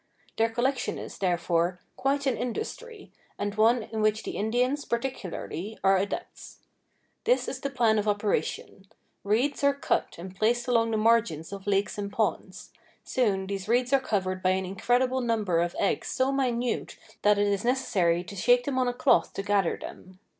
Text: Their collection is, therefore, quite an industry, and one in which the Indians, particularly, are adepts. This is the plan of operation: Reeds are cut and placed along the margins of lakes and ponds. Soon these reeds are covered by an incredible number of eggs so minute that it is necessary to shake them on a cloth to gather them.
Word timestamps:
Their 0.37 0.49
collection 0.49 0.97
is, 0.97 1.19
therefore, 1.19 1.79
quite 1.95 2.25
an 2.25 2.35
industry, 2.35 3.11
and 3.37 3.53
one 3.53 3.83
in 3.83 4.01
which 4.01 4.23
the 4.23 4.31
Indians, 4.35 4.83
particularly, 4.83 5.77
are 5.83 5.95
adepts. 5.95 6.57
This 7.25 7.47
is 7.47 7.59
the 7.59 7.69
plan 7.69 7.99
of 7.99 8.07
operation: 8.07 8.87
Reeds 9.23 9.63
are 9.63 9.75
cut 9.75 10.15
and 10.17 10.35
placed 10.35 10.67
along 10.67 10.89
the 10.89 10.97
margins 10.97 11.53
of 11.53 11.67
lakes 11.67 11.99
and 11.99 12.11
ponds. 12.11 12.71
Soon 13.03 13.45
these 13.45 13.67
reeds 13.67 13.93
are 13.93 13.99
covered 13.99 14.41
by 14.41 14.49
an 14.53 14.65
incredible 14.65 15.21
number 15.21 15.59
of 15.59 15.75
eggs 15.77 16.07
so 16.07 16.31
minute 16.31 16.97
that 17.21 17.37
it 17.37 17.45
is 17.45 17.63
necessary 17.63 18.23
to 18.23 18.35
shake 18.35 18.63
them 18.63 18.79
on 18.79 18.87
a 18.87 18.95
cloth 18.95 19.33
to 19.35 19.43
gather 19.43 19.77
them. 19.79 20.17